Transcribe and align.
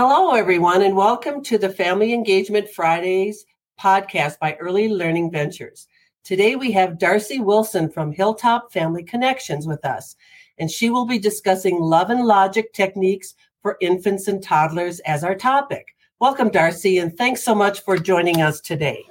Hello, 0.00 0.30
everyone, 0.30 0.82
and 0.82 0.94
welcome 0.94 1.42
to 1.42 1.58
the 1.58 1.68
Family 1.68 2.14
Engagement 2.14 2.70
Fridays 2.70 3.44
podcast 3.80 4.38
by 4.38 4.54
Early 4.54 4.86
Learning 4.86 5.28
Ventures. 5.28 5.88
Today 6.22 6.54
we 6.54 6.70
have 6.70 7.00
Darcy 7.00 7.40
Wilson 7.40 7.90
from 7.90 8.12
Hilltop 8.12 8.72
Family 8.72 9.02
Connections 9.02 9.66
with 9.66 9.84
us, 9.84 10.14
and 10.56 10.70
she 10.70 10.88
will 10.88 11.04
be 11.04 11.18
discussing 11.18 11.80
love 11.80 12.10
and 12.10 12.24
logic 12.24 12.72
techniques 12.72 13.34
for 13.60 13.76
infants 13.80 14.28
and 14.28 14.40
toddlers 14.40 15.00
as 15.00 15.24
our 15.24 15.34
topic. 15.34 15.96
Welcome, 16.20 16.50
Darcy, 16.50 16.98
and 16.98 17.18
thanks 17.18 17.42
so 17.42 17.52
much 17.52 17.82
for 17.82 17.98
joining 17.98 18.40
us 18.40 18.60
today. 18.60 19.02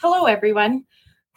Hello, 0.00 0.24
everyone. 0.24 0.86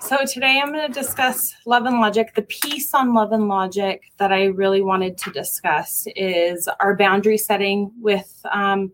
So, 0.02 0.18
today 0.26 0.60
I'm 0.62 0.74
going 0.74 0.86
to 0.86 0.94
discuss 0.94 1.56
love 1.66 1.86
and 1.86 2.02
logic. 2.02 2.36
The 2.36 2.42
piece 2.42 2.94
on 2.94 3.14
love 3.14 3.32
and 3.32 3.48
logic 3.48 4.04
that 4.18 4.32
I 4.32 4.46
really 4.46 4.82
wanted 4.82 5.18
to 5.20 5.32
discuss 5.32 6.06
is 6.18 6.68
our 6.82 6.98
boundary 6.98 7.38
setting 7.38 7.92
with 8.02 8.42
um, 8.52 8.92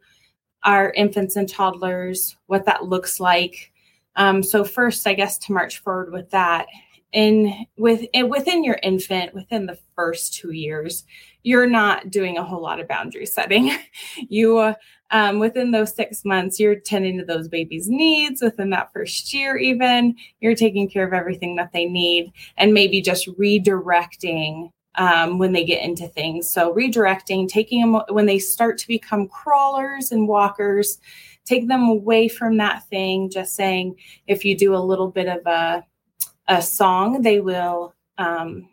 our 0.63 0.91
infants 0.91 1.35
and 1.35 1.49
toddlers, 1.49 2.37
what 2.45 2.65
that 2.65 2.85
looks 2.85 3.19
like. 3.19 3.73
Um, 4.15 4.43
so, 4.43 4.63
first, 4.63 5.07
I 5.07 5.13
guess 5.13 5.39
to 5.39 5.53
march 5.53 5.79
forward 5.79 6.13
with 6.13 6.29
that, 6.29 6.67
in 7.11 7.65
with 7.77 8.05
within 8.27 8.63
your 8.63 8.77
infant, 8.83 9.33
within 9.33 9.65
the 9.65 9.79
first 9.95 10.35
two 10.35 10.51
years, 10.51 11.03
you're 11.41 11.67
not 11.67 12.11
doing 12.11 12.37
a 12.37 12.43
whole 12.43 12.61
lot 12.61 12.79
of 12.79 12.87
boundary 12.87 13.25
setting. 13.25 13.75
you 14.29 14.75
um, 15.11 15.39
within 15.39 15.71
those 15.71 15.93
six 15.93 16.23
months, 16.23 16.59
you're 16.59 16.79
tending 16.79 17.17
to 17.17 17.25
those 17.25 17.47
babies' 17.47 17.89
needs. 17.89 18.41
Within 18.41 18.69
that 18.71 18.91
first 18.93 19.33
year, 19.33 19.57
even, 19.57 20.15
you're 20.39 20.55
taking 20.55 20.89
care 20.89 21.05
of 21.05 21.13
everything 21.13 21.57
that 21.57 21.73
they 21.73 21.85
need 21.85 22.31
and 22.57 22.73
maybe 22.73 23.01
just 23.01 23.27
redirecting 23.37 24.71
um, 24.95 25.37
when 25.37 25.51
they 25.51 25.65
get 25.65 25.83
into 25.83 26.07
things. 26.07 26.49
So, 26.49 26.73
redirecting, 26.73 27.49
taking 27.49 27.81
them 27.81 28.01
when 28.09 28.25
they 28.25 28.39
start 28.39 28.77
to 28.79 28.87
become 28.87 29.27
crawlers 29.27 30.11
and 30.11 30.27
walkers, 30.27 30.97
take 31.45 31.67
them 31.67 31.83
away 31.83 32.29
from 32.29 32.57
that 32.57 32.87
thing. 32.87 33.29
Just 33.29 33.55
saying, 33.55 33.97
if 34.27 34.45
you 34.45 34.57
do 34.57 34.75
a 34.75 34.77
little 34.77 35.09
bit 35.09 35.27
of 35.27 35.45
a, 35.45 35.85
a 36.47 36.61
song, 36.61 37.21
they 37.21 37.41
will, 37.41 37.93
um, 38.17 38.69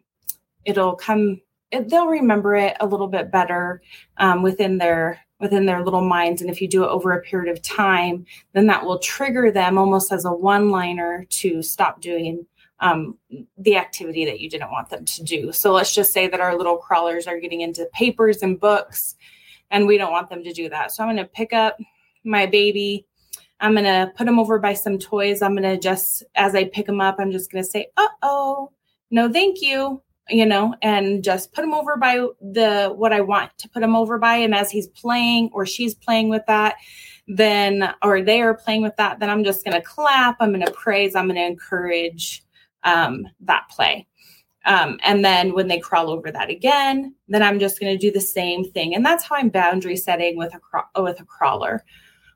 it'll 0.64 0.94
come 0.94 1.40
they'll 1.88 2.06
remember 2.06 2.54
it 2.54 2.76
a 2.80 2.86
little 2.86 3.08
bit 3.08 3.30
better 3.30 3.82
um, 4.16 4.42
within 4.42 4.78
their 4.78 5.20
within 5.40 5.66
their 5.66 5.84
little 5.84 6.02
minds. 6.02 6.40
And 6.40 6.50
if 6.50 6.60
you 6.60 6.68
do 6.68 6.84
it 6.84 6.88
over 6.88 7.12
a 7.12 7.22
period 7.22 7.50
of 7.50 7.62
time 7.62 8.26
then 8.52 8.66
that 8.66 8.84
will 8.84 8.98
trigger 8.98 9.50
them 9.50 9.78
almost 9.78 10.12
as 10.12 10.24
a 10.24 10.32
one 10.32 10.70
liner 10.70 11.26
to 11.30 11.62
stop 11.62 12.00
doing 12.00 12.44
um, 12.80 13.18
the 13.56 13.76
activity 13.76 14.24
that 14.24 14.40
you 14.40 14.48
didn't 14.48 14.70
want 14.70 14.88
them 14.88 15.04
to 15.04 15.24
do. 15.24 15.52
So 15.52 15.72
let's 15.72 15.94
just 15.94 16.12
say 16.12 16.28
that 16.28 16.40
our 16.40 16.56
little 16.56 16.76
crawlers 16.76 17.26
are 17.26 17.40
getting 17.40 17.60
into 17.62 17.88
papers 17.92 18.42
and 18.42 18.58
books 18.58 19.16
and 19.70 19.86
we 19.86 19.98
don't 19.98 20.12
want 20.12 20.30
them 20.30 20.44
to 20.44 20.52
do 20.52 20.68
that. 20.68 20.92
So 20.92 21.02
i'm 21.02 21.14
going 21.14 21.24
to 21.24 21.30
pick 21.30 21.52
up 21.52 21.76
my 22.24 22.46
baby. 22.46 23.06
I'm 23.60 23.72
going 23.72 23.84
to 23.84 24.12
put 24.16 24.26
them 24.26 24.38
over 24.38 24.58
by 24.58 24.74
some 24.74 24.98
toys. 24.98 25.42
I'm 25.42 25.56
going 25.56 25.62
to 25.62 25.78
just 25.78 26.22
as 26.34 26.54
i 26.54 26.64
pick 26.64 26.86
them 26.86 27.00
up 27.00 27.16
i'm 27.18 27.32
just 27.32 27.50
going 27.50 27.62
to 27.62 27.68
say 27.68 27.88
uh-oh 27.96 28.70
no 29.10 29.30
thank 29.32 29.60
you 29.60 30.02
you 30.28 30.46
know, 30.46 30.74
and 30.82 31.22
just 31.24 31.52
put 31.52 31.64
him 31.64 31.74
over 31.74 31.96
by 31.96 32.26
the 32.40 32.92
what 32.94 33.12
I 33.12 33.20
want 33.20 33.56
to 33.58 33.68
put 33.68 33.82
him 33.82 33.96
over 33.96 34.18
by. 34.18 34.36
And 34.36 34.54
as 34.54 34.70
he's 34.70 34.88
playing 34.88 35.50
or 35.52 35.66
she's 35.66 35.94
playing 35.94 36.28
with 36.28 36.42
that, 36.46 36.76
then 37.26 37.94
or 38.02 38.22
they 38.22 38.40
are 38.40 38.54
playing 38.54 38.82
with 38.82 38.96
that, 38.96 39.20
then 39.20 39.30
I'm 39.30 39.44
just 39.44 39.64
going 39.64 39.74
to 39.74 39.86
clap. 39.86 40.36
I'm 40.40 40.52
going 40.52 40.64
to 40.64 40.72
praise. 40.72 41.14
I'm 41.14 41.26
going 41.26 41.36
to 41.36 41.46
encourage 41.46 42.42
um, 42.84 43.26
that 43.40 43.68
play. 43.70 44.06
Um, 44.64 44.98
and 45.02 45.24
then 45.24 45.54
when 45.54 45.68
they 45.68 45.78
crawl 45.78 46.10
over 46.10 46.30
that 46.30 46.50
again, 46.50 47.14
then 47.28 47.42
I'm 47.42 47.58
just 47.58 47.80
going 47.80 47.92
to 47.92 47.98
do 47.98 48.12
the 48.12 48.20
same 48.20 48.70
thing. 48.70 48.94
And 48.94 49.04
that's 49.04 49.24
how 49.24 49.36
I'm 49.36 49.48
boundary 49.48 49.96
setting 49.96 50.36
with 50.36 50.52
a 50.54 51.02
with 51.02 51.20
a 51.20 51.24
crawler. 51.24 51.84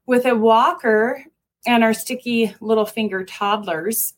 With 0.06 0.26
a 0.26 0.34
walker 0.34 1.24
and 1.66 1.84
our 1.84 1.94
sticky 1.94 2.54
little 2.60 2.86
finger 2.86 3.24
toddlers, 3.24 4.14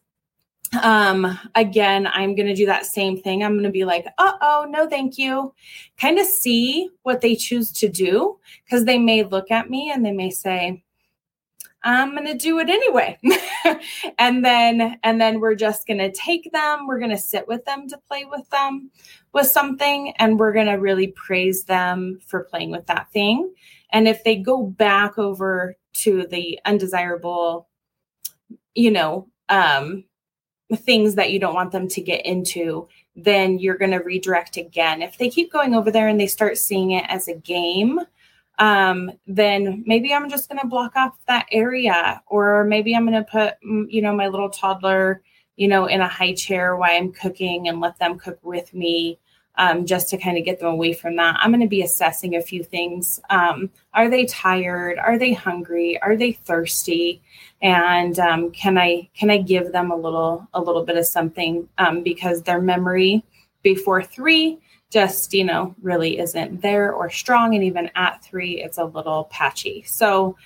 um 0.82 1.38
again 1.54 2.06
i'm 2.08 2.34
going 2.34 2.46
to 2.46 2.54
do 2.54 2.66
that 2.66 2.86
same 2.86 3.20
thing. 3.20 3.42
I'm 3.42 3.52
going 3.52 3.64
to 3.64 3.70
be 3.70 3.84
like 3.84 4.06
uh-oh 4.18 4.66
no 4.68 4.88
thank 4.88 5.18
you. 5.18 5.54
Kind 5.98 6.18
of 6.18 6.26
see 6.26 6.90
what 7.02 7.20
they 7.20 7.34
choose 7.36 7.72
to 7.72 7.88
do 7.88 8.38
because 8.64 8.84
they 8.84 8.98
may 8.98 9.22
look 9.22 9.50
at 9.50 9.70
me 9.70 9.90
and 9.90 10.04
they 10.04 10.12
may 10.12 10.30
say 10.30 10.82
i'm 11.82 12.12
going 12.12 12.26
to 12.26 12.34
do 12.34 12.58
it 12.58 12.68
anyway. 12.68 13.18
And 14.18 14.44
then 14.44 14.98
and 15.02 15.20
then 15.20 15.40
we're 15.40 15.54
just 15.54 15.86
going 15.86 15.98
to 15.98 16.12
take 16.12 16.50
them 16.52 16.86
we're 16.86 16.98
going 16.98 17.10
to 17.10 17.18
sit 17.18 17.48
with 17.48 17.64
them 17.64 17.88
to 17.88 17.98
play 18.08 18.24
with 18.24 18.48
them 18.50 18.90
with 19.32 19.46
something 19.46 20.12
and 20.18 20.38
we're 20.38 20.52
going 20.52 20.66
to 20.66 20.74
really 20.74 21.08
praise 21.08 21.64
them 21.64 22.18
for 22.26 22.44
playing 22.44 22.70
with 22.70 22.86
that 22.86 23.10
thing. 23.12 23.52
And 23.90 24.06
if 24.06 24.24
they 24.24 24.36
go 24.36 24.62
back 24.62 25.18
over 25.18 25.76
to 25.94 26.26
the 26.26 26.58
undesirable 26.64 27.68
you 28.74 28.90
know 28.90 29.28
um 29.48 30.04
things 30.76 31.14
that 31.14 31.32
you 31.32 31.38
don't 31.38 31.54
want 31.54 31.72
them 31.72 31.88
to 31.88 32.00
get 32.00 32.24
into, 32.24 32.88
then 33.16 33.58
you're 33.58 33.78
going 33.78 33.90
to 33.92 33.98
redirect 33.98 34.56
again. 34.56 35.02
If 35.02 35.18
they 35.18 35.30
keep 35.30 35.52
going 35.52 35.74
over 35.74 35.90
there 35.90 36.08
and 36.08 36.18
they 36.18 36.26
start 36.26 36.58
seeing 36.58 36.92
it 36.92 37.04
as 37.08 37.28
a 37.28 37.34
game, 37.34 38.00
um, 38.58 39.10
then 39.26 39.82
maybe 39.86 40.14
I'm 40.14 40.28
just 40.28 40.48
going 40.48 40.60
to 40.60 40.66
block 40.66 40.96
off 40.96 41.16
that 41.26 41.46
area, 41.50 42.22
or 42.26 42.64
maybe 42.64 42.94
I'm 42.94 43.06
going 43.06 43.24
to 43.24 43.30
put, 43.30 43.54
you 43.62 44.02
know, 44.02 44.14
my 44.14 44.28
little 44.28 44.50
toddler, 44.50 45.22
you 45.56 45.68
know, 45.68 45.86
in 45.86 46.00
a 46.00 46.08
high 46.08 46.34
chair 46.34 46.76
while 46.76 46.92
I'm 46.92 47.12
cooking 47.12 47.68
and 47.68 47.80
let 47.80 47.98
them 47.98 48.18
cook 48.18 48.38
with 48.42 48.72
me 48.74 49.18
um, 49.56 49.87
just 49.87 50.09
to 50.10 50.19
kind 50.19 50.37
of 50.37 50.44
get 50.44 50.59
them 50.59 50.69
away 50.69 50.92
from 50.92 51.16
that. 51.16 51.37
I'm 51.38 51.50
going 51.50 51.60
to 51.60 51.69
be 51.69 51.82
assessing 51.82 52.34
a 52.34 52.42
few 52.42 52.65
things. 52.65 53.20
Um, 53.31 53.70
are 53.92 54.10
they 54.10 54.25
tired? 54.26 54.98
Are 54.98 55.19
they 55.19 55.32
hungry? 55.32 56.00
Are 56.03 56.16
they 56.16 56.32
thirsty? 56.32 57.22
And 57.62 58.19
um, 58.19 58.50
can 58.50 58.76
I 58.76 59.09
can 59.14 59.31
I 59.31 59.38
give 59.38 59.72
them 59.72 59.91
a 59.91 59.97
little 59.97 60.47
a 60.54 60.60
little 60.60 60.84
bit 60.84 60.97
of 60.97 61.06
something 61.06 61.69
um, 61.78 62.03
because 62.03 62.43
their 62.43 62.60
memory 62.60 63.25
before 63.62 64.03
three 64.03 64.59
just 64.91 65.32
you 65.32 65.44
know 65.44 65.75
really 65.82 66.19
isn't 66.19 66.60
there 66.60 66.93
or 66.93 67.10
strong, 67.10 67.54
and 67.54 67.64
even 67.64 67.91
at 67.94 68.22
three 68.25 68.62
it's 68.62 68.78
a 68.78 68.84
little 68.84 69.25
patchy. 69.25 69.82
So 69.87 70.37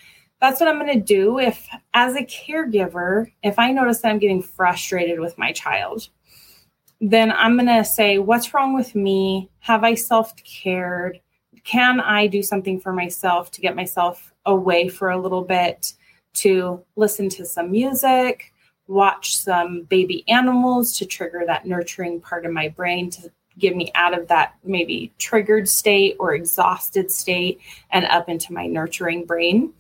that's 0.41 0.61
what 0.61 0.69
I'm 0.69 0.79
going 0.79 0.95
to 0.95 1.05
do. 1.05 1.39
If 1.39 1.67
as 1.95 2.15
a 2.15 2.23
caregiver, 2.23 3.33
if 3.43 3.59
I 3.59 3.73
notice 3.73 4.01
that 4.01 4.11
I'm 4.11 4.19
getting 4.19 4.43
frustrated 4.43 5.19
with 5.19 5.37
my 5.37 5.53
child 5.53 6.09
then 7.01 7.33
I'm 7.33 7.57
going 7.57 7.67
to 7.67 7.85
say, 7.85 8.19
What's 8.19 8.53
wrong 8.55 8.75
with 8.75 8.95
me? 8.95 9.51
Have 9.61 9.85
I 9.85 9.95
self 9.95 10.35
cared? 10.45 11.21
Can 11.65 12.01
I 12.01 12.27
do 12.27 12.43
something 12.43 12.81
for 12.81 12.93
myself 12.93 13.51
to 13.53 13.61
get 13.61 13.77
myself 13.77 14.33
away 14.47 14.89
for 14.89 15.11
a 15.11 15.21
little 15.21 15.43
bit, 15.43 15.93
to 16.35 16.83
listen 16.97 17.29
to 17.29 17.45
some 17.45 17.71
music, 17.71 18.53
watch 18.87 19.37
some 19.37 19.83
baby 19.83 20.25
animals 20.29 20.97
to 20.99 21.05
trigger 21.05 21.43
that 21.47 21.67
nurturing 21.67 22.21
part 22.21 22.47
of 22.47 22.53
my 22.53 22.69
brain 22.69 23.11
to 23.11 23.31
get 23.59 23.77
me 23.77 23.91
out 23.95 24.17
of 24.17 24.29
that 24.29 24.55
maybe 24.65 25.13
triggered 25.19 25.69
state 25.69 26.17
or 26.19 26.33
exhausted 26.35 27.11
state 27.11 27.61
and 27.91 28.07
up 28.07 28.29
into 28.29 28.53
my 28.53 28.67
nurturing 28.67 29.25
brain? 29.25 29.73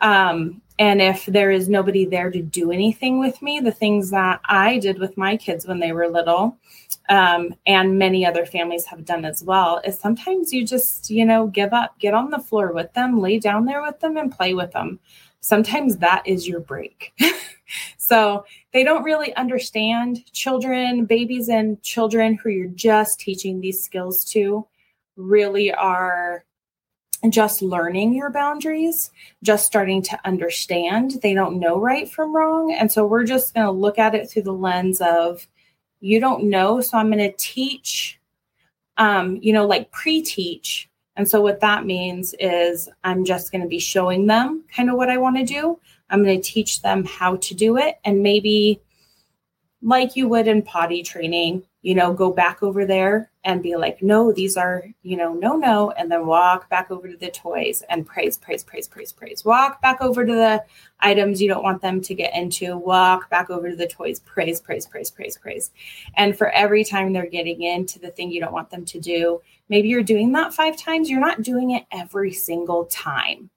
Um, 0.00 0.62
and 0.80 1.02
if 1.02 1.26
there 1.26 1.50
is 1.50 1.68
nobody 1.68 2.06
there 2.06 2.30
to 2.30 2.40
do 2.40 2.72
anything 2.72 3.20
with 3.20 3.42
me, 3.42 3.60
the 3.60 3.70
things 3.70 4.10
that 4.12 4.40
I 4.46 4.78
did 4.78 4.98
with 4.98 5.14
my 5.18 5.36
kids 5.36 5.66
when 5.66 5.78
they 5.78 5.92
were 5.92 6.08
little, 6.08 6.56
um, 7.10 7.54
and 7.66 7.98
many 7.98 8.24
other 8.24 8.46
families 8.46 8.86
have 8.86 9.04
done 9.04 9.26
as 9.26 9.44
well, 9.44 9.82
is 9.84 9.98
sometimes 9.98 10.54
you 10.54 10.66
just, 10.66 11.10
you 11.10 11.26
know, 11.26 11.48
give 11.48 11.74
up, 11.74 11.98
get 11.98 12.14
on 12.14 12.30
the 12.30 12.38
floor 12.38 12.72
with 12.72 12.90
them, 12.94 13.20
lay 13.20 13.38
down 13.38 13.66
there 13.66 13.82
with 13.82 14.00
them, 14.00 14.16
and 14.16 14.32
play 14.32 14.54
with 14.54 14.72
them. 14.72 14.98
Sometimes 15.40 15.98
that 15.98 16.22
is 16.26 16.48
your 16.48 16.60
break. 16.60 17.12
so 17.98 18.46
they 18.72 18.82
don't 18.82 19.04
really 19.04 19.36
understand 19.36 20.32
children, 20.32 21.04
babies, 21.04 21.50
and 21.50 21.82
children 21.82 22.36
who 22.36 22.48
you're 22.48 22.68
just 22.68 23.20
teaching 23.20 23.60
these 23.60 23.84
skills 23.84 24.24
to 24.32 24.66
really 25.16 25.74
are 25.74 26.46
just 27.28 27.60
learning 27.60 28.14
your 28.14 28.30
boundaries, 28.30 29.10
just 29.42 29.66
starting 29.66 30.02
to 30.02 30.18
understand. 30.24 31.18
They 31.22 31.34
don't 31.34 31.60
know 31.60 31.78
right 31.78 32.10
from 32.10 32.34
wrong. 32.34 32.72
And 32.72 32.90
so 32.90 33.06
we're 33.06 33.24
just 33.24 33.54
going 33.54 33.66
to 33.66 33.72
look 33.72 33.98
at 33.98 34.14
it 34.14 34.30
through 34.30 34.42
the 34.42 34.52
lens 34.52 35.00
of, 35.00 35.46
you 36.00 36.18
don't 36.18 36.44
know. 36.44 36.80
So 36.80 36.96
I'm 36.96 37.10
going 37.10 37.18
to 37.18 37.36
teach, 37.36 38.18
um, 38.96 39.38
you 39.42 39.52
know, 39.52 39.66
like 39.66 39.90
pre 39.92 40.22
teach. 40.22 40.88
And 41.16 41.28
so 41.28 41.42
what 41.42 41.60
that 41.60 41.84
means 41.84 42.34
is 42.38 42.88
I'm 43.04 43.24
just 43.24 43.52
going 43.52 43.62
to 43.62 43.68
be 43.68 43.80
showing 43.80 44.26
them 44.26 44.64
kind 44.74 44.88
of 44.88 44.96
what 44.96 45.10
I 45.10 45.18
want 45.18 45.36
to 45.36 45.44
do. 45.44 45.78
I'm 46.08 46.24
going 46.24 46.40
to 46.40 46.50
teach 46.50 46.80
them 46.80 47.04
how 47.04 47.36
to 47.36 47.54
do 47.54 47.76
it. 47.76 47.96
And 48.04 48.22
maybe 48.22 48.80
like 49.82 50.16
you 50.16 50.28
would 50.28 50.48
in 50.48 50.62
potty 50.62 51.02
training, 51.02 51.64
you 51.82 51.94
know, 51.94 52.14
go 52.14 52.32
back 52.32 52.62
over 52.62 52.86
there 52.86 53.29
and 53.44 53.62
be 53.62 53.74
like, 53.74 54.02
no, 54.02 54.32
these 54.32 54.56
are, 54.58 54.84
you 55.02 55.16
know, 55.16 55.32
no, 55.32 55.56
no, 55.56 55.92
and 55.92 56.12
then 56.12 56.26
walk 56.26 56.68
back 56.68 56.90
over 56.90 57.08
to 57.08 57.16
the 57.16 57.30
toys 57.30 57.82
and 57.88 58.06
praise, 58.06 58.36
praise, 58.36 58.62
praise, 58.62 58.86
praise, 58.86 59.12
praise. 59.12 59.44
Walk 59.44 59.80
back 59.80 60.02
over 60.02 60.26
to 60.26 60.32
the 60.32 60.62
items 61.00 61.40
you 61.40 61.48
don't 61.48 61.62
want 61.62 61.80
them 61.80 62.02
to 62.02 62.14
get 62.14 62.34
into. 62.34 62.76
Walk 62.76 63.30
back 63.30 63.48
over 63.48 63.70
to 63.70 63.76
the 63.76 63.86
toys, 63.86 64.20
praise, 64.20 64.60
praise, 64.60 64.86
praise, 64.86 65.10
praise, 65.10 65.38
praise. 65.38 65.70
And 66.14 66.36
for 66.36 66.50
every 66.50 66.84
time 66.84 67.12
they're 67.12 67.26
getting 67.26 67.62
into 67.62 67.98
the 67.98 68.10
thing 68.10 68.30
you 68.30 68.40
don't 68.40 68.52
want 68.52 68.68
them 68.68 68.84
to 68.84 69.00
do, 69.00 69.40
maybe 69.70 69.88
you're 69.88 70.02
doing 70.02 70.32
that 70.32 70.52
five 70.52 70.76
times. 70.76 71.08
You're 71.08 71.20
not 71.20 71.40
doing 71.40 71.70
it 71.70 71.84
every 71.92 72.32
single 72.32 72.84
time, 72.86 73.48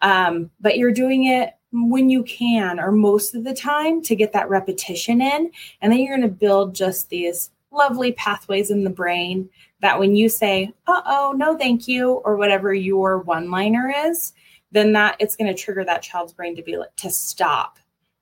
um, 0.00 0.50
but 0.60 0.78
you're 0.78 0.92
doing 0.92 1.26
it 1.26 1.54
when 1.72 2.10
you 2.10 2.24
can 2.24 2.80
or 2.80 2.90
most 2.90 3.34
of 3.36 3.44
the 3.44 3.54
time 3.54 4.02
to 4.02 4.16
get 4.16 4.32
that 4.32 4.50
repetition 4.50 5.22
in. 5.22 5.50
And 5.80 5.92
then 5.92 6.00
you're 6.00 6.16
going 6.16 6.28
to 6.28 6.34
build 6.34 6.74
just 6.74 7.08
these 7.08 7.50
lovely 7.72 8.12
pathways 8.12 8.70
in 8.70 8.84
the 8.84 8.90
brain 8.90 9.48
that 9.80 9.98
when 9.98 10.14
you 10.14 10.28
say, 10.28 10.72
uh 10.86 11.02
oh, 11.06 11.34
no, 11.36 11.56
thank 11.56 11.88
you, 11.88 12.12
or 12.24 12.36
whatever 12.36 12.72
your 12.72 13.18
one 13.18 13.50
liner 13.50 13.92
is, 14.06 14.32
then 14.70 14.92
that 14.92 15.16
it's 15.18 15.36
going 15.36 15.52
to 15.52 15.60
trigger 15.60 15.84
that 15.84 16.02
child's 16.02 16.32
brain 16.32 16.56
to 16.56 16.62
be 16.62 16.76
like, 16.76 16.94
to 16.96 17.10
stop 17.10 17.78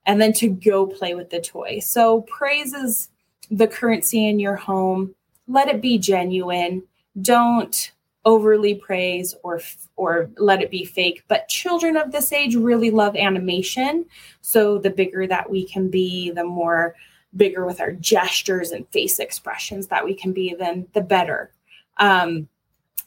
and 0.07 0.21
then 0.21 0.33
to 0.33 0.49
go 0.49 0.87
play 0.87 1.15
with 1.15 1.31
the 1.31 1.41
toy. 1.41 1.79
So 1.81 2.23
praise 2.23 2.73
is 2.73 3.11
the 3.51 3.69
currency 3.69 4.27
in 4.27 4.41
your 4.41 4.57
home. 4.57 5.15
Let 5.47 5.69
it 5.69 5.81
be 5.81 5.99
genuine. 5.99 6.83
Don't 7.21 7.93
overly 8.25 8.75
praise 8.75 9.35
or 9.43 9.61
or 9.97 10.31
let 10.37 10.61
it 10.61 10.71
be 10.71 10.85
fake 10.85 11.25
but 11.27 11.49
children 11.49 11.97
of 11.97 12.13
this 12.13 12.35
age 12.35 12.55
really 12.55 12.91
love 12.91 13.17
animation 13.17 14.05
so 14.43 14.77
the 14.77 14.91
bigger 14.91 15.27
that 15.27 15.49
we 15.49 15.65
can 15.65 15.89
be 15.89 16.31
the 16.31 16.45
more 16.45 16.95
bigger 17.37 17.65
with 17.65 17.81
our 17.81 17.93
gestures 17.93 18.71
and 18.71 18.89
face 18.89 19.19
expressions 19.19 19.87
that 19.89 20.05
we 20.05 20.15
can 20.15 20.33
be, 20.33 20.55
then 20.59 20.87
the 20.95 21.01
better. 21.01 21.53
Um, 21.99 22.49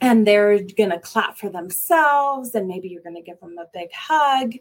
and 0.04 0.28
they're 0.28 0.62
going 0.62 0.90
to 0.90 1.00
clap 1.00 1.38
for 1.38 1.50
themselves 1.50 2.56
and 2.56 2.68
maybe 2.68 2.90
you're 2.90 3.02
going 3.02 3.16
to 3.16 3.22
give 3.22 3.40
them 3.40 3.58
a 3.58 3.70
big 3.74 3.92
hug 3.94 4.54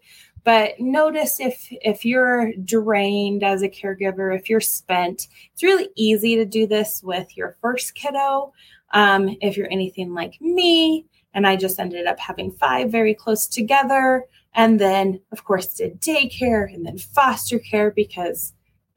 but 0.44 0.79
notice 0.79 1.41
if 1.41 1.67
if 1.70 2.05
you're 2.05 2.53
drained 2.64 3.43
as 3.43 3.62
a 3.62 3.69
caregiver 3.69 4.37
if 4.37 4.49
you're 4.49 4.61
spent 4.61 5.29
it's 5.53 5.62
really 5.62 5.88
easy 5.97 6.37
to 6.37 6.44
do 6.44 6.67
this 6.67 7.03
with 7.03 7.37
your 7.37 7.56
first 7.61 7.94
kiddo 7.94 8.53
um, 8.94 9.37
if 9.41 9.56
you're 9.56 9.70
anything 9.70 10.14
like 10.14 10.41
me 10.41 11.06
and 11.35 11.47
i 11.47 11.56
just 11.56 11.81
ended 11.81 12.06
up 12.06 12.19
having 12.20 12.53
five 12.53 12.91
very 12.91 13.14
close 13.14 13.47
together 13.47 14.25
and 14.55 14.79
then 14.79 15.20
of 15.32 15.44
course 15.44 15.75
did 15.75 16.00
daycare 16.00 16.73
and 16.73 16.87
then 16.87 16.99
foster 16.99 17.59
care 17.59 17.91
because 17.91 18.53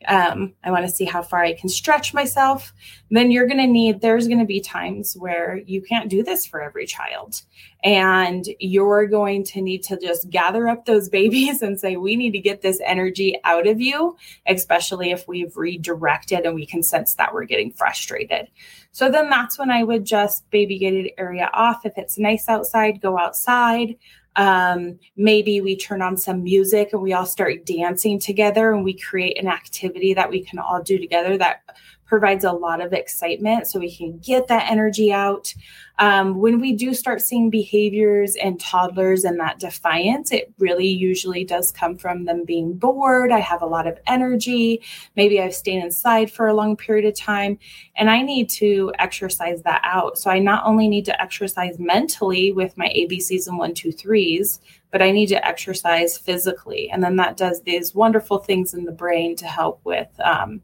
um, 0.07 0.53
I 0.63 0.71
want 0.71 0.85
to 0.85 0.91
see 0.93 1.05
how 1.05 1.21
far 1.21 1.43
I 1.43 1.53
can 1.53 1.69
stretch 1.69 2.13
myself, 2.13 2.73
then 3.09 3.31
you're 3.31 3.47
going 3.47 3.59
to 3.59 3.67
need, 3.67 4.01
there's 4.01 4.27
going 4.27 4.39
to 4.39 4.45
be 4.45 4.59
times 4.59 5.15
where 5.17 5.57
you 5.65 5.81
can't 5.81 6.09
do 6.09 6.21
this 6.21 6.45
for 6.45 6.61
every 6.61 6.85
child. 6.85 7.41
And 7.83 8.45
you're 8.59 9.07
going 9.07 9.43
to 9.45 9.61
need 9.61 9.83
to 9.83 9.97
just 9.99 10.29
gather 10.29 10.67
up 10.67 10.85
those 10.85 11.09
babies 11.15 11.61
and 11.61 11.79
say, 11.79 11.95
we 11.95 12.15
need 12.15 12.31
to 12.31 12.39
get 12.39 12.61
this 12.61 12.79
energy 12.85 13.39
out 13.43 13.67
of 13.67 13.79
you, 13.79 14.17
especially 14.47 15.11
if 15.11 15.27
we've 15.27 15.55
redirected 15.55 16.45
and 16.45 16.55
we 16.55 16.65
can 16.65 16.83
sense 16.83 17.15
that 17.15 17.33
we're 17.33 17.45
getting 17.45 17.71
frustrated. 17.71 18.49
So 18.91 19.09
then 19.09 19.29
that's 19.29 19.57
when 19.57 19.71
I 19.71 19.83
would 19.83 20.05
just 20.05 20.49
baby 20.51 20.77
gated 20.77 21.11
area 21.17 21.49
off. 21.53 21.85
If 21.85 21.97
it's 21.97 22.17
nice 22.17 22.47
outside, 22.47 23.01
go 23.01 23.17
outside. 23.17 23.95
Um, 24.35 24.99
maybe 25.15 25.61
we 25.61 25.77
turn 25.77 26.01
on 26.01 26.17
some 26.17 26.43
music 26.43 26.89
and 26.91 27.01
we 27.01 27.13
all 27.13 27.25
start 27.25 27.65
dancing 27.65 28.19
together 28.19 28.71
and 28.71 28.83
we 28.83 28.93
create 28.93 29.39
an 29.39 29.47
activity 29.47 30.13
that 30.13 30.29
we 30.29 30.43
can 30.43 30.59
all 30.59 30.81
do 30.81 30.97
together 30.97 31.37
that 31.37 31.61
provides 32.05 32.43
a 32.43 32.51
lot 32.51 32.81
of 32.81 32.93
excitement 32.93 33.67
so 33.67 33.79
we 33.79 33.95
can 33.95 34.17
get 34.19 34.47
that 34.47 34.69
energy 34.69 35.11
out. 35.11 35.53
Um, 35.97 36.39
when 36.39 36.59
we 36.59 36.73
do 36.73 36.93
start 36.93 37.21
seeing 37.21 37.49
behaviors 37.49 38.35
in 38.35 38.57
toddlers 38.57 39.23
and 39.23 39.39
that 39.39 39.59
defiance, 39.59 40.31
it 40.31 40.53
really 40.59 40.87
usually 40.87 41.45
does 41.45 41.71
come 41.71 41.97
from 41.97 42.25
them 42.25 42.43
being 42.43 42.73
bored. 42.73 43.31
I 43.31 43.39
have 43.39 43.61
a 43.61 43.67
lot 43.67 43.87
of 43.87 43.97
energy. 44.05 44.81
Maybe 45.15 45.41
I've 45.41 45.55
stayed 45.55 45.81
inside 45.81 46.29
for 46.31 46.47
a 46.47 46.53
long 46.53 46.75
period 46.75 47.05
of 47.05 47.15
time 47.15 47.57
and 47.95 48.09
I 48.09 48.21
need 48.21 48.49
to 48.51 48.91
exercise 48.99 49.61
that 49.63 49.81
out. 49.83 50.17
So 50.17 50.29
I 50.29 50.39
not 50.39 50.65
only 50.65 50.87
need 50.87 51.05
to 51.05 51.21
exercise 51.21 51.79
mentally 51.79 52.51
with 52.51 52.77
my 52.77 52.87
ABCs 52.87 53.47
and 53.47 53.57
one, 53.57 53.73
two, 53.73 53.91
threes, 53.91 54.59
but 54.91 55.01
I 55.01 55.11
need 55.11 55.27
to 55.27 55.47
exercise 55.47 56.17
physically. 56.17 56.89
And 56.89 57.03
then 57.03 57.15
that 57.17 57.37
does 57.37 57.61
these 57.61 57.95
wonderful 57.95 58.39
things 58.39 58.73
in 58.73 58.85
the 58.85 58.91
brain 58.91 59.35
to 59.37 59.45
help 59.45 59.79
with. 59.83 60.09
Um, 60.23 60.61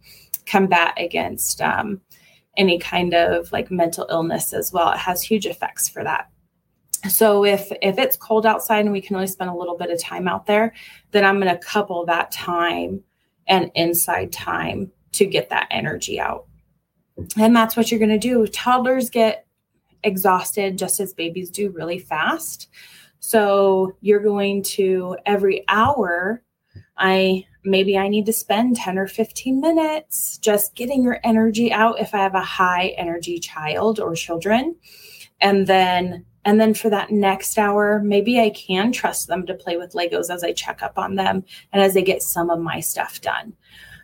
combat 0.52 0.94
against 0.98 1.62
um, 1.62 2.02
any 2.58 2.78
kind 2.78 3.14
of 3.14 3.52
like 3.52 3.72
mental 3.72 4.06
illness 4.10 4.54
as 4.54 4.74
well. 4.74 4.92
It 4.92 4.98
has 4.98 5.22
huge 5.22 5.46
effects 5.46 5.88
for 5.88 6.04
that. 6.04 6.30
So 7.10 7.46
if 7.46 7.72
if 7.82 7.98
it's 7.98 8.16
cold 8.16 8.46
outside 8.46 8.82
and 8.82 8.92
we 8.92 9.02
can 9.02 9.16
only 9.16 9.28
spend 9.28 9.50
a 9.50 9.56
little 9.56 9.78
bit 9.78 9.90
of 9.90 10.00
time 10.00 10.28
out 10.28 10.46
there, 10.46 10.74
then 11.12 11.26
I'm 11.26 11.40
going 11.40 11.52
to 11.52 11.66
couple 11.66 12.06
that 12.06 12.32
time 12.32 13.02
and 13.48 13.72
inside 13.74 14.32
time 14.32 14.92
to 15.14 15.26
get 15.26 15.50
that 15.50 15.68
energy 15.72 16.20
out. 16.20 16.46
And 17.38 17.56
that's 17.56 17.76
what 17.76 17.90
you're 17.90 18.00
going 18.00 18.12
to 18.12 18.20
do. 18.20 18.46
Toddlers 18.48 19.10
get 19.10 19.46
exhausted 20.04 20.78
just 20.78 21.00
as 21.00 21.14
babies 21.14 21.50
do 21.50 21.70
really 21.72 22.00
fast. 22.00 22.70
So 23.20 23.96
you're 24.02 24.20
going 24.20 24.64
to 24.64 25.18
every 25.26 25.64
hour 25.68 26.44
I 26.98 27.46
maybe 27.64 27.98
I 27.98 28.08
need 28.08 28.26
to 28.26 28.34
spend 28.34 28.76
10 28.76 28.98
or 28.98 29.08
15 29.08 29.60
minutes 29.60 30.38
just 30.38 30.76
getting 30.76 31.04
your 31.04 31.20
energy 31.24 31.72
out 31.72 32.00
if 32.00 32.14
I 32.14 32.20
have 32.20 32.36
a 32.36 32.42
high 32.42 32.88
energy 32.98 33.40
child 33.40 34.00
or 34.00 34.16
children. 34.16 34.76
And 35.40 35.68
then 35.68 36.26
and 36.44 36.60
then 36.60 36.74
for 36.74 36.90
that 36.90 37.12
next 37.12 37.58
hour, 37.58 38.02
maybe 38.04 38.40
I 38.40 38.50
can 38.50 38.92
trust 38.92 39.28
them 39.28 39.46
to 39.46 39.54
play 39.54 39.78
with 39.78 39.94
Legos 39.94 40.34
as 40.34 40.44
I 40.44 40.54
check 40.54 40.82
up 40.82 40.98
on 40.98 41.16
them 41.16 41.44
and 41.72 41.84
as 41.84 41.94
they 41.94 42.02
get 42.02 42.24
some 42.24 42.50
of 42.50 42.60
my 42.60 42.80
stuff 42.80 43.22
done. 43.22 43.54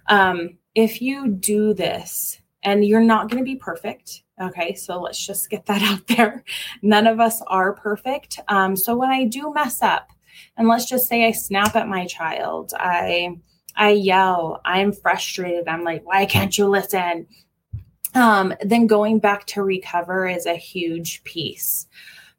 Um, 0.08 0.58
if 0.76 1.02
you 1.02 1.30
do 1.30 1.74
this 1.74 2.40
and 2.62 2.86
you're 2.86 3.02
not 3.02 3.30
going 3.30 3.44
to 3.44 3.46
be 3.46 3.56
perfect, 3.56 4.24
okay, 4.40 4.76
so 4.76 5.02
let's 5.02 5.26
just 5.26 5.50
get 5.50 5.66
that 5.66 5.82
out 5.92 6.06
there. 6.08 6.44
None 6.84 7.08
of 7.08 7.20
us 7.20 7.42
are 7.48 7.74
perfect. 7.74 8.40
Um, 8.48 8.76
so 8.76 8.96
when 8.96 9.10
I 9.10 9.26
do 9.26 9.52
mess 9.54 9.82
up, 9.82 10.12
and 10.58 10.68
let's 10.68 10.88
just 10.88 11.08
say 11.08 11.26
I 11.26 11.32
snap 11.32 11.76
at 11.76 11.88
my 11.88 12.06
child, 12.06 12.74
I 12.78 13.38
I 13.76 13.92
yell, 13.92 14.60
I'm 14.66 14.92
frustrated. 14.92 15.68
I'm 15.68 15.84
like, 15.84 16.06
why 16.06 16.26
can't 16.26 16.58
you 16.58 16.68
listen? 16.68 17.28
Um, 18.16 18.54
then 18.62 18.88
going 18.88 19.20
back 19.20 19.46
to 19.48 19.62
recover 19.62 20.28
is 20.28 20.48
a 20.48 20.56
huge 20.56 21.24
piece. 21.24 21.88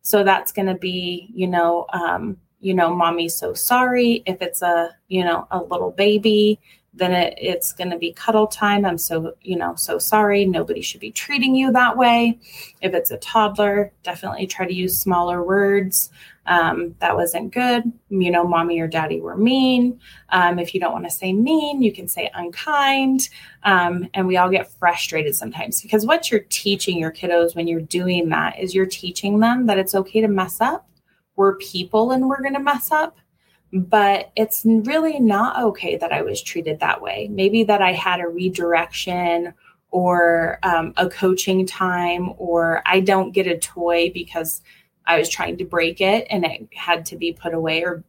So 0.03 0.25
that's 0.25 0.51
going 0.51 0.67
to 0.67 0.75
be, 0.75 1.31
you 1.33 1.47
know, 1.47 1.87
um, 1.93 2.39
you 2.61 2.75
know, 2.75 2.93
mommy's 2.93 3.37
so 3.37 3.55
sorry. 3.55 4.25
If 4.27 4.43
it's 4.43 4.63
a, 4.63 4.91
you 5.07 5.25
know, 5.25 5.47
a 5.53 5.63
little 5.63 5.93
baby, 5.93 6.59
then 6.99 7.13
it, 7.13 7.35
it's 7.37 7.73
going 7.73 7.91
to 7.91 7.99
be 7.99 8.13
cuddle 8.13 8.47
time. 8.47 8.85
I'm 8.85 8.99
so, 8.99 9.35
you 9.43 9.57
know, 9.57 9.75
so 9.77 9.99
sorry. 9.99 10.45
Nobody 10.45 10.83
should 10.83 11.01
be 11.01 11.13
treating 11.13 11.55
you 11.55 11.73
that 11.73 11.97
way. 11.97 12.39
If 12.83 12.95
it's 12.95 13.11
a 13.11 13.17
toddler, 13.19 13.93
definitely 14.03 14.47
try 14.47 14.67
to 14.67 14.75
use 14.75 15.01
smaller 15.01 15.43
words 15.43 16.11
um, 16.49 16.95
that 17.01 17.15
wasn't 17.15 17.53
good. 17.53 17.85
You 18.09 18.31
know, 18.31 18.45
mommy 18.45 18.81
or 18.81 18.89
daddy 18.89 19.21
were 19.21 19.37
mean. 19.37 20.01
Um, 20.31 20.59
if 20.59 20.75
you 20.75 20.81
don't 20.81 20.93
want 20.93 21.05
to 21.05 21.11
say 21.11 21.33
mean, 21.33 21.83
you 21.83 21.93
can 21.93 22.09
say 22.09 22.31
unkind. 22.35 23.29
Um, 23.63 24.09
and 24.15 24.27
we 24.27 24.39
all 24.39 24.51
get 24.51 24.73
frustrated 24.73 25.37
sometimes 25.37 25.83
because 25.83 26.07
what 26.07 26.31
you're 26.31 26.47
teaching 26.49 26.99
your 26.99 27.13
kiddos 27.13 27.55
when 27.55 27.69
you're 27.69 27.81
doing 27.81 28.31
that 28.31 28.59
is 28.59 28.75
you're 28.75 28.87
teaching 28.87 29.41
them 29.41 29.67
that 29.67 29.79
it's 29.79 29.95
okay 29.95 30.21
to 30.23 30.29
mess 30.29 30.61
up. 30.61 30.89
We're 31.37 31.57
people 31.57 32.11
and 32.13 32.29
we're 32.29 32.43
going 32.43 32.55
to 32.55 32.61
mess 32.61 32.91
up. 32.91 33.19
But 33.73 34.33
it's 34.35 34.63
really 34.65 35.21
not 35.21 35.63
okay 35.63 35.97
that 35.97 36.13
I 36.13 36.23
was 36.23 36.43
treated 36.43 36.81
that 36.81 37.03
way. 37.03 37.29
Maybe 37.31 37.65
that 37.65 37.83
I 37.83 37.93
had 37.93 38.21
a 38.21 38.29
redirection 38.29 39.53
or 39.91 40.59
um, 40.63 40.93
a 40.97 41.09
coaching 41.09 41.67
time, 41.67 42.33
or 42.37 42.83
I 42.87 43.01
don't 43.01 43.33
get 43.33 43.47
a 43.47 43.59
toy 43.59 44.11
because 44.13 44.63
I 45.07 45.19
was 45.19 45.29
trying 45.29 45.57
to 45.59 45.65
break 45.65 46.01
it 46.01 46.27
and 46.31 46.45
it 46.45 46.69
had 46.75 47.07
to 47.07 47.17
be 47.17 47.33
put 47.33 47.55
away. 47.55 47.83
Or 47.83 48.05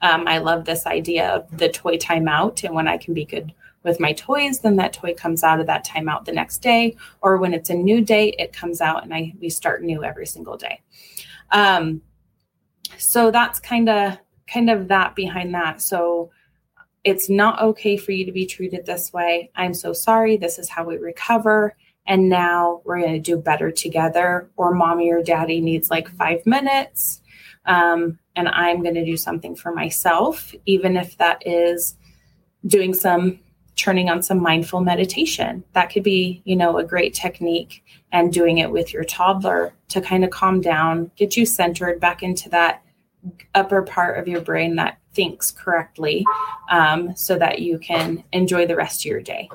um, 0.00 0.28
I 0.28 0.38
love 0.38 0.64
this 0.64 0.86
idea 0.86 1.28
of 1.28 1.58
the 1.58 1.68
toy 1.68 1.96
timeout. 1.96 2.62
And 2.64 2.74
when 2.74 2.88
I 2.88 2.96
can 2.96 3.14
be 3.14 3.24
good 3.24 3.52
with 3.82 4.00
my 4.00 4.12
toys, 4.12 4.60
then 4.60 4.76
that 4.76 4.92
toy 4.92 5.14
comes 5.14 5.42
out 5.42 5.60
of 5.60 5.66
that 5.66 5.86
timeout 5.86 6.24
the 6.24 6.32
next 6.32 6.58
day. 6.58 6.96
Or 7.20 7.36
when 7.38 7.54
it's 7.54 7.70
a 7.70 7.74
new 7.74 8.00
day, 8.00 8.30
it 8.38 8.52
comes 8.52 8.80
out 8.80 9.02
and 9.02 9.14
I 9.14 9.32
we 9.40 9.48
start 9.48 9.82
new 9.82 10.04
every 10.04 10.26
single 10.26 10.56
day. 10.56 10.80
Um, 11.50 12.02
so 12.98 13.30
that's 13.30 13.58
kind 13.60 13.88
of 13.88 14.18
kind 14.46 14.70
of 14.70 14.88
that 14.88 15.14
behind 15.14 15.54
that. 15.54 15.80
So 15.82 16.30
it's 17.02 17.28
not 17.28 17.60
okay 17.60 17.96
for 17.96 18.12
you 18.12 18.24
to 18.24 18.32
be 18.32 18.46
treated 18.46 18.86
this 18.86 19.12
way. 19.12 19.50
I'm 19.54 19.74
so 19.74 19.92
sorry. 19.92 20.36
This 20.36 20.58
is 20.58 20.68
how 20.68 20.84
we 20.84 20.96
recover 20.96 21.76
and 22.06 22.28
now 22.28 22.82
we're 22.84 23.00
going 23.00 23.14
to 23.14 23.18
do 23.18 23.36
better 23.36 23.70
together 23.70 24.50
or 24.56 24.74
mommy 24.74 25.10
or 25.10 25.22
daddy 25.22 25.60
needs 25.60 25.90
like 25.90 26.08
five 26.08 26.44
minutes 26.46 27.20
um, 27.66 28.18
and 28.36 28.48
i'm 28.48 28.82
going 28.82 28.94
to 28.94 29.04
do 29.04 29.16
something 29.16 29.54
for 29.54 29.72
myself 29.72 30.54
even 30.66 30.96
if 30.96 31.16
that 31.18 31.42
is 31.46 31.96
doing 32.66 32.92
some 32.92 33.38
turning 33.76 34.08
on 34.08 34.22
some 34.22 34.40
mindful 34.40 34.80
meditation. 34.80 35.64
That 35.72 35.90
could 35.90 36.04
be, 36.04 36.42
you 36.44 36.54
know, 36.54 36.78
a 36.78 36.84
great 36.84 37.12
technique 37.12 37.84
and 38.12 38.32
doing 38.32 38.58
it 38.58 38.70
with 38.70 38.92
your 38.92 39.02
toddler 39.02 39.74
to 39.88 40.00
kind 40.00 40.24
of 40.24 40.30
calm 40.30 40.60
down, 40.60 41.10
get 41.16 41.36
you 41.36 41.44
centered 41.44 41.98
back 41.98 42.22
into 42.22 42.48
that 42.50 42.82
upper 43.54 43.82
part 43.82 44.18
of 44.18 44.28
your 44.28 44.40
brain 44.40 44.76
that 44.76 44.98
thinks 45.14 45.50
correctly 45.50 46.24
um, 46.70 47.14
so 47.16 47.38
that 47.38 47.60
you 47.60 47.78
can 47.78 48.22
enjoy 48.32 48.66
the 48.66 48.76
rest 48.76 49.02
of 49.02 49.06
your 49.06 49.20
day. 49.20 49.48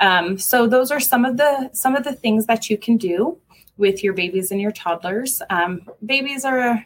Um, 0.00 0.38
so 0.38 0.66
those 0.66 0.90
are 0.90 1.00
some 1.00 1.24
of 1.24 1.36
the 1.36 1.70
some 1.72 1.96
of 1.96 2.04
the 2.04 2.12
things 2.12 2.46
that 2.46 2.70
you 2.70 2.78
can 2.78 2.96
do 2.96 3.38
with 3.76 4.02
your 4.02 4.12
babies 4.12 4.50
and 4.50 4.60
your 4.60 4.72
toddlers. 4.72 5.42
Um, 5.50 5.82
babies 6.04 6.44
are 6.44 6.84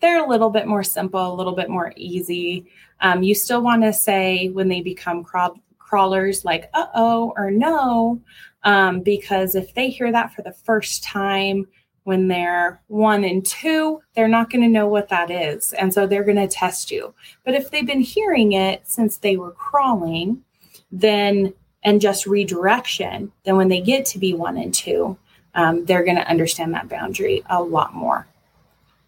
they're 0.00 0.24
a 0.24 0.28
little 0.28 0.50
bit 0.50 0.66
more 0.66 0.84
simple, 0.84 1.32
a 1.32 1.34
little 1.34 1.54
bit 1.54 1.70
more 1.70 1.92
easy. 1.96 2.66
Um, 3.00 3.22
you 3.22 3.34
still 3.34 3.62
want 3.62 3.82
to 3.82 3.92
say 3.92 4.48
when 4.48 4.68
they 4.68 4.80
become 4.80 5.24
crawl- 5.24 5.60
crawlers, 5.78 6.44
like 6.44 6.70
"uh 6.74 6.86
oh" 6.94 7.32
or 7.36 7.50
"no," 7.50 8.20
um, 8.62 9.00
because 9.00 9.54
if 9.54 9.74
they 9.74 9.90
hear 9.90 10.12
that 10.12 10.32
for 10.32 10.42
the 10.42 10.52
first 10.52 11.02
time 11.02 11.66
when 12.06 12.28
they're 12.28 12.80
one 12.86 13.24
and 13.24 13.44
two, 13.44 14.00
they're 14.14 14.28
not 14.28 14.48
going 14.48 14.62
to 14.62 14.68
know 14.68 14.86
what 14.86 15.08
that 15.08 15.28
is, 15.28 15.72
and 15.72 15.92
so 15.92 16.06
they're 16.06 16.22
going 16.22 16.36
to 16.36 16.46
test 16.46 16.92
you. 16.92 17.12
But 17.44 17.54
if 17.54 17.68
they've 17.68 17.84
been 17.84 18.00
hearing 18.00 18.52
it 18.52 18.86
since 18.86 19.16
they 19.16 19.36
were 19.36 19.50
crawling, 19.50 20.44
then 20.92 21.52
and 21.82 22.00
just 22.00 22.24
redirection, 22.24 23.32
then 23.44 23.56
when 23.56 23.66
they 23.66 23.80
get 23.80 24.06
to 24.06 24.20
be 24.20 24.34
one 24.34 24.56
and 24.56 24.72
two, 24.72 25.18
um, 25.56 25.84
they're 25.84 26.04
going 26.04 26.16
to 26.16 26.28
understand 26.28 26.74
that 26.74 26.88
boundary 26.88 27.42
a 27.50 27.60
lot 27.60 27.92
more. 27.92 28.28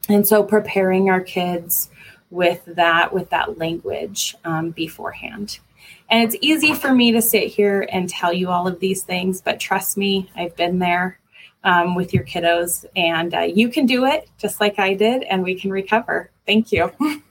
And 0.08 0.26
so 0.26 0.42
preparing 0.42 1.08
our 1.08 1.20
kids 1.20 1.90
with 2.30 2.64
that, 2.66 3.12
with 3.12 3.30
that 3.30 3.58
language 3.58 4.34
um, 4.44 4.70
beforehand. 4.70 5.60
And 6.10 6.24
it's 6.24 6.36
easy 6.40 6.74
for 6.74 6.92
me 6.92 7.12
to 7.12 7.22
sit 7.22 7.48
here 7.48 7.86
and 7.92 8.08
tell 8.08 8.32
you 8.32 8.48
all 8.48 8.66
of 8.66 8.80
these 8.80 9.04
things, 9.04 9.40
but 9.40 9.60
trust 9.60 9.96
me, 9.96 10.30
I've 10.34 10.56
been 10.56 10.80
there 10.80 11.18
um, 11.68 11.94
with 11.94 12.14
your 12.14 12.24
kiddos, 12.24 12.86
and 12.96 13.34
uh, 13.34 13.40
you 13.40 13.68
can 13.68 13.84
do 13.84 14.06
it 14.06 14.28
just 14.38 14.58
like 14.58 14.78
I 14.78 14.94
did, 14.94 15.22
and 15.24 15.42
we 15.42 15.54
can 15.54 15.70
recover. 15.70 16.30
Thank 16.46 16.72
you. 16.72 16.90